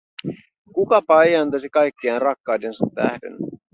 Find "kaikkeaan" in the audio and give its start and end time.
1.69-2.21